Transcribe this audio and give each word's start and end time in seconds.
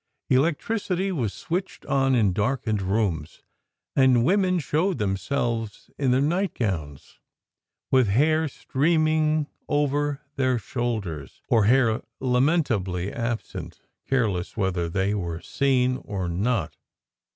Electricity 0.31 1.11
was 1.11 1.31
switched 1.31 1.85
on 1.85 2.15
in 2.15 2.33
darkened 2.33 2.81
rooms, 2.81 3.43
and 3.95 4.25
women 4.25 4.57
showed 4.57 4.97
themselves 4.97 5.91
in 5.99 6.09
their 6.09 6.19
nightgowns, 6.19 7.19
with 7.91 8.07
hair 8.07 8.47
streaming 8.47 9.45
over 9.69 10.23
their 10.37 10.57
shoulders, 10.57 11.43
or 11.49 11.65
hair 11.65 12.01
lamentably 12.19 13.13
absent, 13.13 13.81
careless 14.09 14.57
whether 14.57 14.89
they 14.89 15.13
were 15.13 15.39
seen 15.39 15.97
or 15.97 16.27
not. 16.27 16.77